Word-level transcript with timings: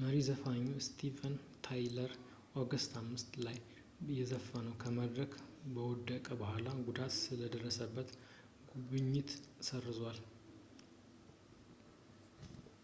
መሪ 0.00 0.16
ዘፋኙ 0.26 0.60
ስቲቨን 0.86 1.34
ታይለር 1.64 2.12
ኦገስት 2.60 2.92
5 3.00 3.38
ላይ 3.46 3.58
እየዘፈነ 4.10 4.68
ከመድረክ 4.84 5.32
ከወደቀ 5.72 6.28
በኋላ 6.44 6.66
ጉዳት 6.88 7.14
ስለደረሰበት 7.24 8.12
ጉብኝቱን 8.70 9.42
ሰርዘዋል 9.68 10.22